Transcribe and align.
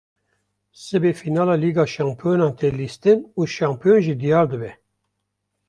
Sibê 0.83 1.11
fînala 1.19 1.55
Lîga 1.63 1.85
Şampiyonan 1.93 2.53
tê 2.59 2.69
lîstin 2.77 3.19
û 3.39 3.41
şampiyon 3.55 3.99
jî 4.05 4.13
diyar 4.21 4.45
dibe 4.51 4.71